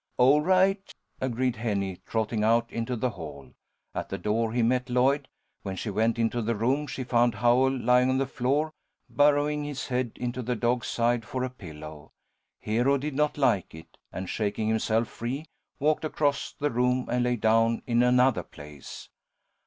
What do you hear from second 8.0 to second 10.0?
on the floor, burrowing his